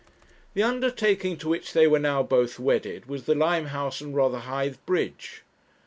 The 0.55 0.63
undertaking 0.63 1.37
to 1.37 1.47
which 1.47 1.73
they 1.73 1.85
were 1.85 1.99
now 1.99 2.23
both 2.23 2.57
wedded 2.57 3.05
was 3.05 3.25
the 3.25 3.35
Limehouse 3.35 4.01
and 4.01 4.15
Rotherhithe 4.15 4.77
Bridge. 4.87 5.43